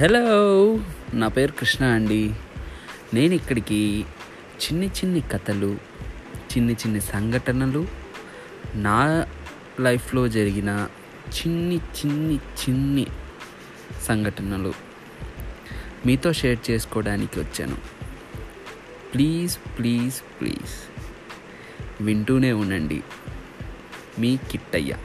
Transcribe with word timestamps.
Hello 0.00 0.78
నా 1.14 1.28
పేరు 1.28 1.52
కృష్ణ 1.52 1.84
అండి. 1.84 2.34
నేను 3.14 3.34
ఇక్కడికి 3.34 4.04
చిన్ని 4.62 4.86
చిన్ని 4.86 5.20
కథలు 5.20 5.78
చిన్ని 6.34 6.72
చిన్ని 6.72 7.00
సంఘటనలు 7.00 7.86
నా 8.74 9.26
లైఫ్లో 9.80 10.28
జరిగిన 10.28 10.88
చిన్ని 11.28 11.76
చిన్ని 11.76 12.36
చిన్ని 12.36 13.06
సంఘటనలు 14.02 14.72
మీతో 16.06 16.32
షేర్ 16.32 16.70
చేసుకోవడానికి 16.70 17.40
వచ్చాను. 17.40 17.76
Please 19.14 19.58
please 19.78 20.40
please. 20.40 21.04
వింటూనే 22.02 22.52
ఉండండి. 22.52 23.02
మీ 24.18 24.36
కిట్టయ్య. 24.36 24.96